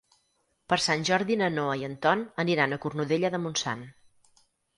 Per 0.71 0.77
Sant 0.85 1.03
Jordi 1.09 1.37
na 1.41 1.49
Noa 1.57 1.75
i 1.81 1.85
en 1.89 1.93
Ton 2.07 2.25
aniran 2.45 2.75
a 2.75 2.81
Cornudella 2.87 3.33
de 3.37 3.43
Montsant. 3.45 3.87